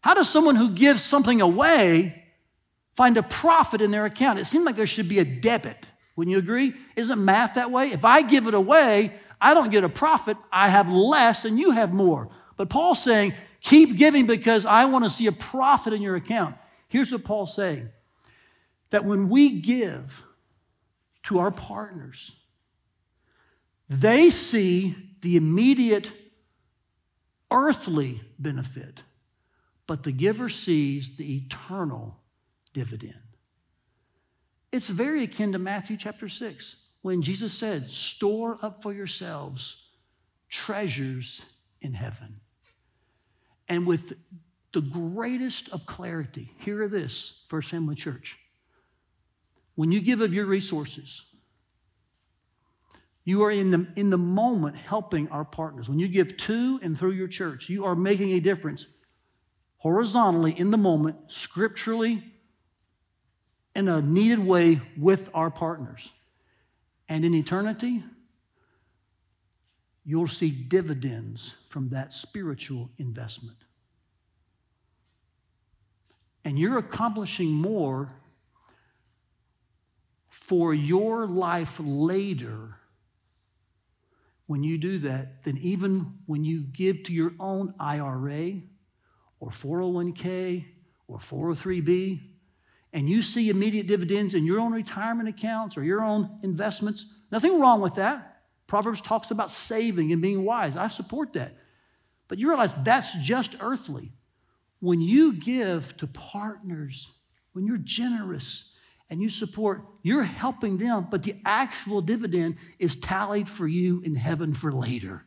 [0.00, 2.24] How does someone who gives something away
[2.96, 4.38] find a profit in their account?
[4.38, 5.86] It seems like there should be a debit.
[6.16, 6.72] Wouldn't you agree?
[6.96, 7.92] Isn't math that way?
[7.92, 10.38] If I give it away, I don't get a profit.
[10.50, 12.30] I have less and you have more.
[12.56, 16.56] But Paul's saying, keep giving because I want to see a profit in your account.
[16.88, 17.90] Here's what Paul's saying
[18.88, 20.23] that when we give,
[21.24, 22.32] to our partners.
[23.88, 26.10] They see the immediate
[27.50, 29.02] earthly benefit,
[29.86, 32.20] but the giver sees the eternal
[32.72, 33.22] dividend.
[34.72, 39.88] It's very akin to Matthew chapter 6 when Jesus said, Store up for yourselves
[40.48, 41.42] treasures
[41.80, 42.40] in heaven.
[43.68, 44.14] And with
[44.72, 48.38] the greatest of clarity, hear this, First Family Church.
[49.74, 51.24] When you give of your resources,
[53.24, 55.88] you are in the, in the moment helping our partners.
[55.88, 58.86] When you give to and through your church, you are making a difference
[59.78, 62.22] horizontally in the moment, scripturally,
[63.74, 66.12] in a needed way with our partners.
[67.08, 68.04] And in eternity,
[70.04, 73.56] you'll see dividends from that spiritual investment.
[76.44, 78.12] And you're accomplishing more
[80.46, 82.76] for your life later
[84.46, 88.60] when you do that than even when you give to your own IRA
[89.40, 90.66] or 401k
[91.08, 92.20] or 403b
[92.92, 97.06] and you see immediate dividends in your own retirement accounts or your own investments.
[97.32, 98.42] Nothing wrong with that.
[98.66, 100.76] Proverbs talks about saving and being wise.
[100.76, 101.56] I support that.
[102.28, 104.12] But you realize that's just earthly.
[104.80, 107.12] When you give to partners,
[107.54, 108.73] when you're generous,
[109.14, 114.16] and you support, you're helping them, but the actual dividend is tallied for you in
[114.16, 115.24] heaven for later.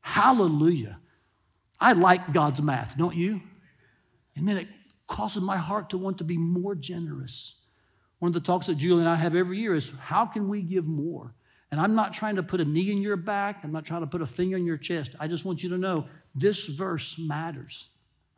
[0.00, 1.00] Hallelujah.
[1.80, 3.42] I like God's math, don't you?
[4.36, 4.68] And then it
[5.08, 7.56] causes my heart to want to be more generous.
[8.20, 10.62] One of the talks that Julie and I have every year is how can we
[10.62, 11.34] give more?
[11.72, 14.06] And I'm not trying to put a knee in your back, I'm not trying to
[14.06, 15.16] put a finger in your chest.
[15.18, 17.88] I just want you to know this verse matters.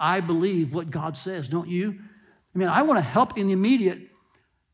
[0.00, 1.98] I believe what God says, don't you?
[2.54, 4.11] I mean, I want to help in the immediate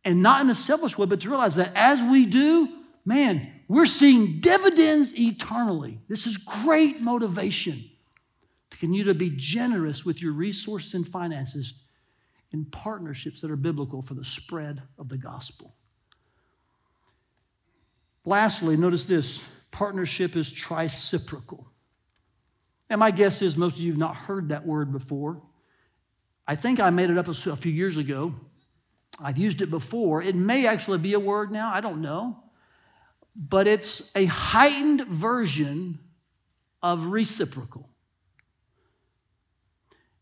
[0.08, 2.68] and not in a selfish way, but to realize that as we do,
[3.04, 6.00] man, we're seeing dividends eternally.
[6.08, 7.84] This is great motivation
[8.70, 11.74] to continue to be generous with your resources and finances
[12.50, 15.74] in partnerships that are biblical for the spread of the gospel.
[18.24, 21.66] Lastly, notice this partnership is triciprocal.
[22.88, 25.42] And my guess is most of you have not heard that word before.
[26.46, 28.34] I think I made it up a few years ago.
[29.20, 30.22] I've used it before.
[30.22, 32.42] It may actually be a word now, I don't know.
[33.34, 35.98] But it's a heightened version
[36.82, 37.88] of reciprocal.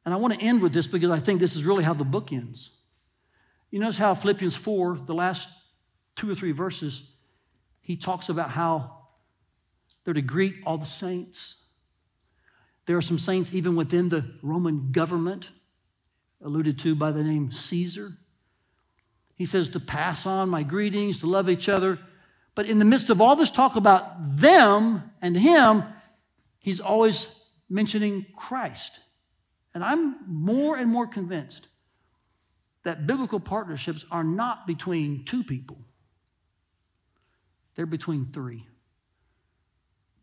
[0.05, 2.05] And I want to end with this because I think this is really how the
[2.05, 2.71] book ends.
[3.71, 5.49] You notice how Philippians 4, the last
[6.15, 7.11] two or three verses,
[7.81, 8.99] he talks about how
[10.05, 11.57] they're to greet all the saints.
[12.87, 15.51] There are some saints even within the Roman government,
[16.43, 18.13] alluded to by the name Caesar.
[19.37, 21.99] He says to pass on my greetings, to love each other.
[22.55, 25.85] But in the midst of all this talk about them and him,
[26.59, 27.27] he's always
[27.68, 28.99] mentioning Christ.
[29.75, 31.68] And I'm more and more convinced
[32.83, 35.79] that biblical partnerships are not between two people,
[37.75, 38.66] they're between three.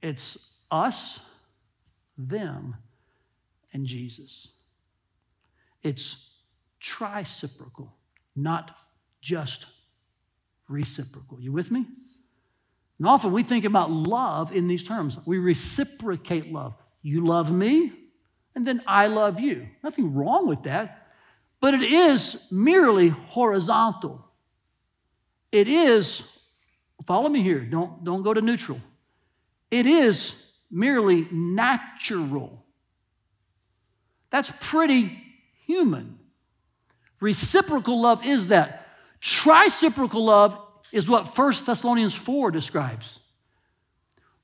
[0.01, 1.19] It's us,
[2.17, 2.77] them,
[3.71, 4.47] and Jesus.
[5.83, 6.31] It's
[6.81, 7.89] triciprocal,
[8.35, 8.75] not
[9.23, 9.65] just
[10.67, 11.39] reciprocal.
[11.39, 11.87] You with me?
[12.99, 15.17] And often we think about love in these terms.
[15.25, 16.75] We reciprocate love.
[17.01, 17.91] You love me,
[18.53, 19.67] and then I love you.
[19.83, 21.07] Nothing wrong with that,
[21.59, 24.25] but it is merely horizontal.
[25.51, 26.23] It is,
[27.05, 28.81] follow me here, don't, don't go to neutral.
[29.71, 30.35] It is
[30.69, 32.63] merely natural.
[34.29, 35.11] That's pretty
[35.65, 36.19] human.
[37.19, 38.82] Reciprocal love is that.
[39.23, 40.59] Triciprocal love
[40.91, 43.19] is what 1 Thessalonians 4 describes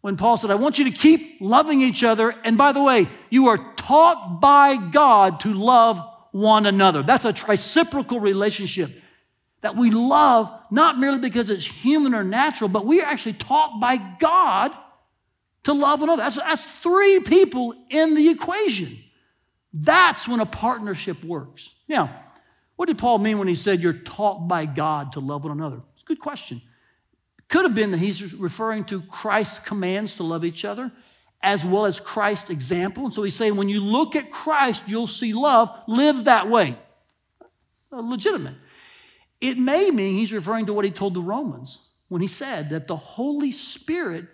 [0.01, 2.33] when Paul said, I want you to keep loving each other.
[2.45, 7.03] And by the way, you are taught by God to love one another.
[7.03, 8.91] That's a reciprocal relationship
[9.61, 13.81] that we love not merely because it's human or natural, but we are actually taught
[13.81, 14.71] by God
[15.63, 16.23] to love one another.
[16.23, 18.97] That's, that's three people in the equation.
[19.73, 21.73] That's when a partnership works.
[21.89, 22.15] Now,
[22.79, 25.81] what did Paul mean when he said you're taught by God to love one another?
[25.95, 26.61] It's a good question.
[27.49, 30.89] Could have been that he's referring to Christ's commands to love each other
[31.41, 33.03] as well as Christ's example.
[33.03, 35.69] And so he's saying, when you look at Christ, you'll see love.
[35.89, 36.77] Live that way.
[37.91, 38.55] Uh, legitimate.
[39.41, 42.87] It may mean he's referring to what he told the Romans when he said that
[42.87, 44.25] the Holy Spirit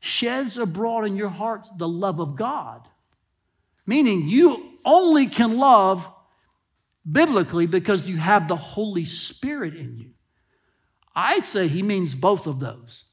[0.00, 2.88] sheds abroad in your heart the love of God.
[3.86, 6.12] Meaning you only can love
[7.10, 10.10] biblically because you have the Holy Spirit in you.
[11.14, 13.04] I'd say he means both of those.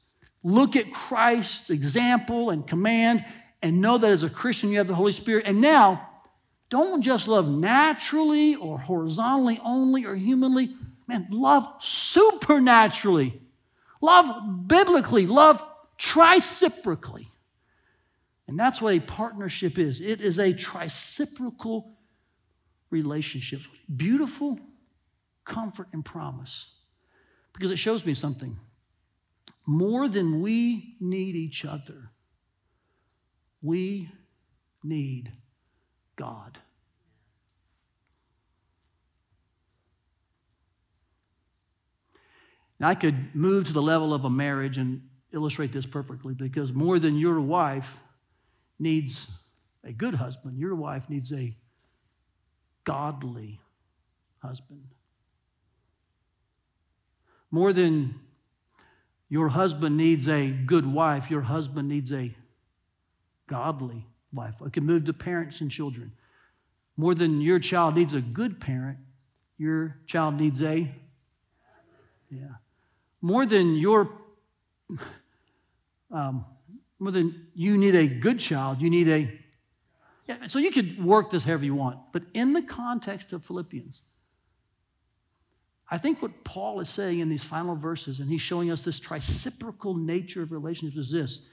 [0.42, 3.24] Look at Christ's example and command
[3.62, 5.44] and know that as a Christian you have the Holy Spirit.
[5.46, 6.08] And now,
[6.70, 10.74] don't just love naturally or horizontally only or humanly.
[11.06, 13.42] Man, love supernaturally.
[14.00, 15.26] Love biblically.
[15.26, 15.62] Love
[15.98, 17.26] triciprocally.
[18.46, 21.92] And that's what a partnership is it is a triciprocal
[22.90, 23.60] relationship.
[23.94, 24.58] Beautiful
[25.44, 26.72] comfort and promise
[27.52, 28.58] because it shows me something.
[29.66, 32.10] More than we need each other,
[33.62, 34.10] we
[34.82, 35.32] need
[36.16, 36.58] God.
[42.78, 46.72] Now, I could move to the level of a marriage and illustrate this perfectly because
[46.72, 47.98] more than your wife
[48.78, 49.30] needs
[49.84, 51.54] a good husband, your wife needs a
[52.84, 53.60] godly
[54.38, 54.88] husband.
[57.50, 58.20] More than
[59.28, 62.34] your husband needs a good wife, your husband needs a
[63.46, 64.54] godly wife.
[64.64, 66.12] I can move to parents and children.
[66.96, 68.98] More than your child needs a good parent,
[69.56, 70.92] your child needs a
[72.30, 72.54] yeah.
[73.20, 74.10] More than your
[76.10, 76.44] um,
[76.98, 79.39] more than you need a good child, you need a
[80.30, 81.98] yeah, so you could work this however you want.
[82.12, 84.02] But in the context of Philippians,
[85.90, 89.00] I think what Paul is saying in these final verses, and he's showing us this
[89.00, 91.46] triciprocal nature of relationships, is this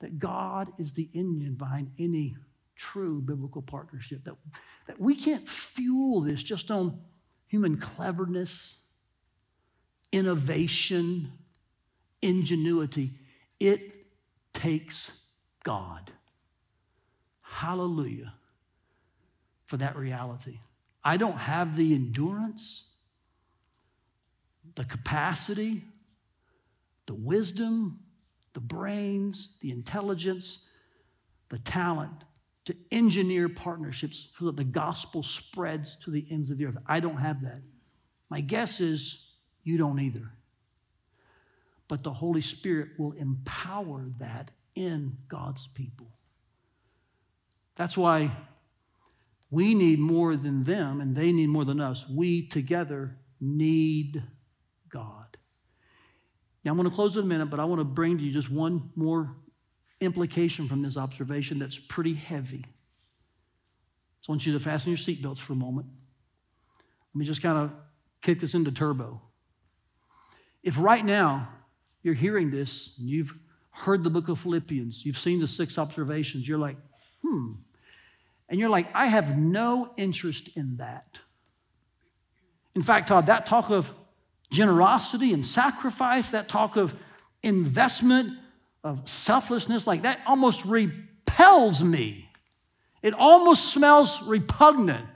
[0.00, 2.36] that God is the engine behind any
[2.76, 4.24] true biblical partnership.
[4.24, 4.36] That,
[4.86, 7.00] that we can't fuel this just on
[7.46, 8.78] human cleverness,
[10.12, 11.32] innovation,
[12.22, 13.10] ingenuity.
[13.58, 13.80] It
[14.52, 15.20] takes
[15.64, 16.12] God.
[17.50, 18.34] Hallelujah
[19.64, 20.60] for that reality.
[21.02, 22.84] I don't have the endurance,
[24.74, 25.82] the capacity,
[27.06, 28.00] the wisdom,
[28.52, 30.68] the brains, the intelligence,
[31.48, 32.24] the talent
[32.66, 36.76] to engineer partnerships so that the gospel spreads to the ends of the earth.
[36.86, 37.62] I don't have that.
[38.28, 39.30] My guess is
[39.64, 40.32] you don't either.
[41.88, 46.17] But the Holy Spirit will empower that in God's people.
[47.78, 48.32] That's why
[49.50, 52.06] we need more than them and they need more than us.
[52.08, 54.24] We together need
[54.90, 55.36] God.
[56.64, 58.32] Now, I'm going to close in a minute, but I want to bring to you
[58.32, 59.36] just one more
[60.00, 62.64] implication from this observation that's pretty heavy.
[64.20, 65.86] So I want you to fasten your seatbelts for a moment.
[67.14, 67.70] Let me just kind of
[68.20, 69.22] kick this into turbo.
[70.64, 71.48] If right now
[72.02, 73.34] you're hearing this and you've
[73.70, 76.76] heard the book of Philippians, you've seen the six observations, you're like,
[77.22, 77.52] hmm.
[78.48, 81.20] And you're like, I have no interest in that.
[82.74, 83.92] In fact, Todd, that talk of
[84.50, 86.94] generosity and sacrifice, that talk of
[87.42, 88.38] investment,
[88.82, 92.30] of selflessness, like that almost repels me.
[93.02, 95.06] It almost smells repugnant.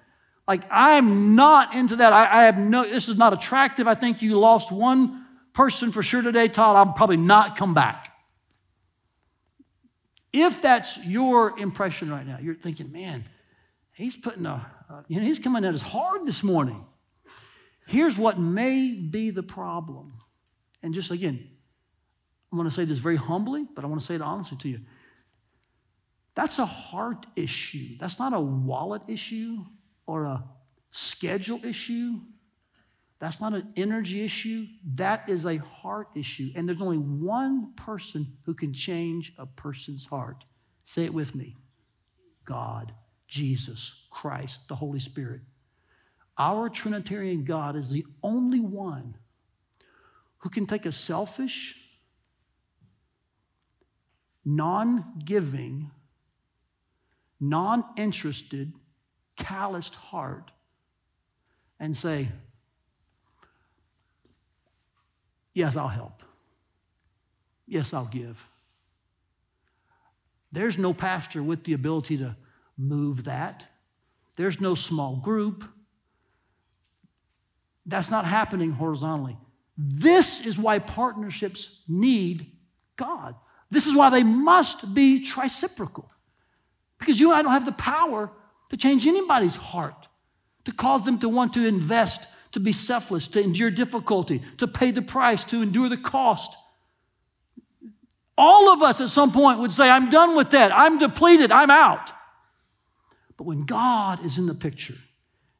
[0.47, 2.12] Like I'm not into that.
[2.12, 3.87] I, I, have no, this is not attractive.
[3.87, 6.76] I think you lost one person for sure today, Todd.
[6.76, 8.12] I'll probably not come back.
[10.33, 13.24] If that's your impression right now, you're thinking, man,
[13.95, 16.85] he's putting a, uh, you know, he's coming at us hard this morning.
[17.87, 20.14] Here's what may be the problem.
[20.83, 21.49] And just again,
[22.51, 24.68] I'm going to say this very humbly, but I want to say it honestly to
[24.68, 24.80] you.
[26.35, 27.97] That's a heart issue.
[27.99, 29.59] That's not a wallet issue
[30.07, 30.45] or a
[30.91, 32.20] schedule issue.
[33.23, 34.66] That's not an energy issue.
[34.97, 36.51] That is a heart issue.
[36.57, 40.45] And there's only one person who can change a person's heart.
[40.83, 41.55] Say it with me
[42.45, 42.93] God,
[43.29, 45.43] Jesus, Christ, the Holy Spirit.
[46.37, 49.14] Our Trinitarian God is the only one
[50.39, 51.77] who can take a selfish,
[54.45, 55.93] non giving,
[57.39, 58.73] non interested,
[59.37, 60.51] calloused heart
[61.79, 62.31] and say,
[65.55, 66.23] Yes, I'll help.
[67.67, 68.49] Yes, I'll give.
[70.51, 72.37] There's no pastor with the ability to
[72.77, 73.67] move that.
[74.37, 75.65] There's no small group.
[77.87, 79.37] That's not happening horizontally.
[79.77, 82.47] This is why partnerships need
[82.97, 83.35] God.
[83.71, 86.09] This is why they must be triciprocal.
[86.99, 88.31] Because you and I don't have the power
[88.71, 90.09] to change anybody's heart,
[90.65, 94.91] to cause them to want to invest, to be selfless, to endure difficulty, to pay
[94.91, 96.55] the price, to endure the cost.
[98.37, 100.73] All of us at some point would say, I'm done with that.
[100.73, 101.51] I'm depleted.
[101.53, 102.13] I'm out.
[103.37, 104.99] But when God is in the picture,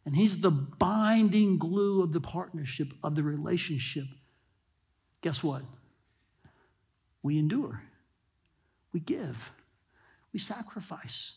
[0.05, 4.07] and He's the binding glue of the partnership, of the relationship,
[5.21, 5.63] guess what?
[7.23, 7.83] We endure.
[8.93, 9.53] We give,
[10.33, 11.35] we sacrifice.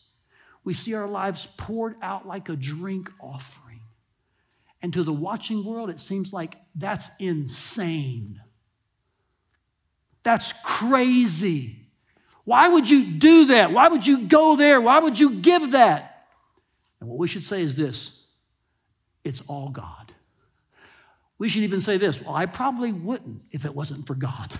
[0.64, 3.64] We see our lives poured out like a drink offering.
[4.86, 8.39] And to the watching world, it seems like that's insane.
[10.21, 11.88] That's crazy.
[12.43, 13.71] Why would you do that?
[13.71, 14.79] Why would you go there?
[14.79, 16.27] Why would you give that?
[16.99, 18.27] And what we should say is this
[19.23, 20.13] it's all God.
[21.39, 24.53] We should even say this well, I probably wouldn't if it wasn't for God.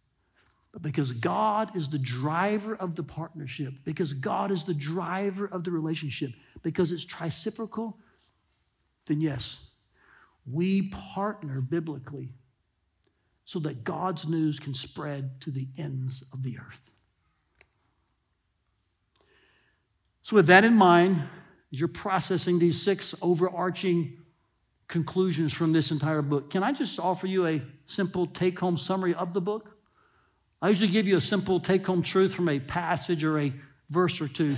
[0.72, 5.62] but because God is the driver of the partnership, because God is the driver of
[5.62, 6.32] the relationship,
[6.64, 7.94] because it's triciprocal,
[9.06, 9.58] then yes,
[10.50, 12.34] we partner biblically
[13.44, 16.90] so that God's news can spread to the ends of the earth.
[20.22, 21.22] So, with that in mind,
[21.72, 24.18] as you're processing these six overarching
[24.88, 29.14] conclusions from this entire book, can I just offer you a simple take home summary
[29.14, 29.76] of the book?
[30.62, 33.52] I usually give you a simple take home truth from a passage or a
[33.90, 34.56] verse or two.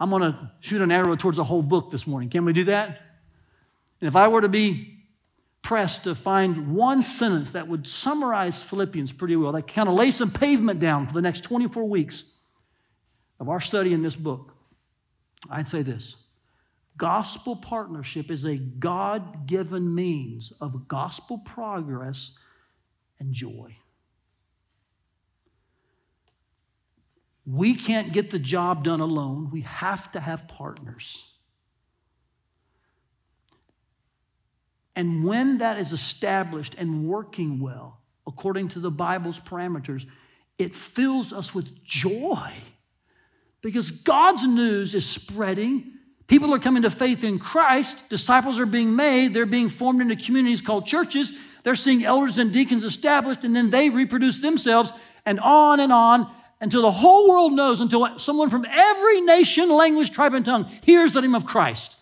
[0.00, 2.28] I'm going to shoot an arrow towards the whole book this morning.
[2.28, 3.00] Can we do that?
[4.04, 4.98] And if I were to be
[5.62, 10.10] pressed to find one sentence that would summarize Philippians pretty well, that kind of lay
[10.10, 12.34] some pavement down for the next 24 weeks
[13.40, 14.52] of our study in this book,
[15.48, 16.18] I'd say this
[16.98, 22.32] Gospel partnership is a God given means of gospel progress
[23.18, 23.74] and joy.
[27.46, 29.48] We can't get the job done alone.
[29.50, 31.30] We have to have partners.
[34.96, 40.06] And when that is established and working well, according to the Bible's parameters,
[40.58, 42.52] it fills us with joy
[43.60, 45.94] because God's news is spreading
[46.26, 48.08] People are coming to faith in Christ.
[48.08, 49.34] Disciples are being made.
[49.34, 51.32] They're being formed into communities called churches.
[51.62, 54.92] They're seeing elders and deacons established, and then they reproduce themselves,
[55.26, 56.30] and on and on
[56.60, 61.12] until the whole world knows, until someone from every nation, language, tribe, and tongue hears
[61.12, 61.98] the name of Christ.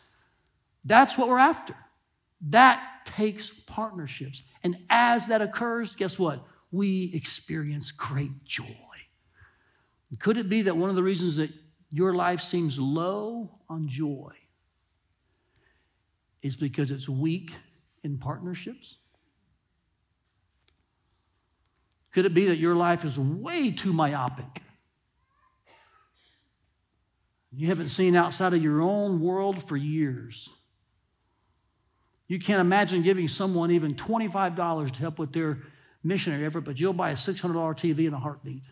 [0.84, 1.74] That's what we're after.
[2.48, 4.42] That takes partnerships.
[4.62, 6.44] And as that occurs, guess what?
[6.70, 8.64] We experience great joy.
[10.18, 11.50] Could it be that one of the reasons that
[11.90, 14.32] your life seems low on joy
[16.42, 17.54] is because it's weak
[18.02, 18.96] in partnerships?
[22.10, 24.62] Could it be that your life is way too myopic?
[27.50, 30.50] You haven't seen outside of your own world for years.
[32.32, 35.58] You can't imagine giving someone even $25 to help with their
[36.02, 38.62] missionary effort, but you'll buy a $600 TV in a heartbeat.
[38.64, 38.70] I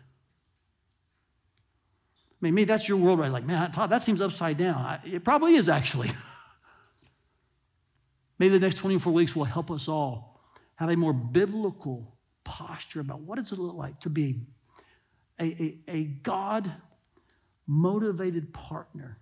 [2.41, 3.31] mean, maybe that's your world, right?
[3.31, 4.99] Like, man, Todd, that seems upside down.
[5.05, 6.09] It probably is, actually.
[8.39, 10.41] maybe the next 24 weeks will help us all
[10.77, 14.39] have a more biblical posture about what does it look like to be
[15.39, 16.71] a, a, a God
[17.67, 19.19] motivated partner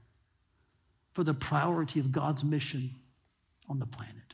[1.12, 2.96] for the priority of God's mission
[3.68, 4.29] on the planet.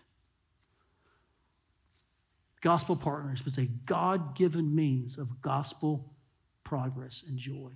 [2.65, 6.15] Gospel partners was a God given means of gospel
[6.63, 7.73] progress and joy.